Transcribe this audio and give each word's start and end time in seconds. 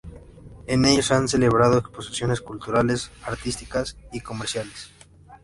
En 0.65 0.83
ellos 0.85 1.05
se 1.05 1.13
han 1.13 1.27
celebrado 1.27 1.77
exposiciones 1.77 2.41
culturales, 2.41 3.11
artísticas 3.27 3.97
y 4.11 4.21
comerciales. 4.21 4.91